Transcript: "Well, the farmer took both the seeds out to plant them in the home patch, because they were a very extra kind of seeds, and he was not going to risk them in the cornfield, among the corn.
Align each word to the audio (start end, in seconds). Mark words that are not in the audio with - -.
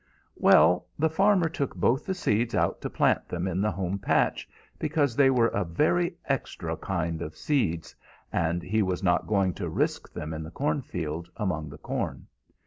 "Well, 0.35 0.87
the 0.97 1.11
farmer 1.11 1.47
took 1.47 1.75
both 1.75 2.07
the 2.07 2.15
seeds 2.15 2.55
out 2.55 2.81
to 2.81 2.89
plant 2.89 3.29
them 3.29 3.47
in 3.47 3.61
the 3.61 3.69
home 3.69 3.99
patch, 3.99 4.49
because 4.79 5.15
they 5.15 5.29
were 5.29 5.49
a 5.49 5.63
very 5.63 6.17
extra 6.25 6.75
kind 6.75 7.21
of 7.21 7.37
seeds, 7.37 7.93
and 8.33 8.63
he 8.63 8.81
was 8.81 9.03
not 9.03 9.27
going 9.27 9.53
to 9.53 9.69
risk 9.69 10.11
them 10.11 10.33
in 10.33 10.41
the 10.41 10.49
cornfield, 10.49 11.29
among 11.37 11.69
the 11.69 11.77
corn. 11.77 12.25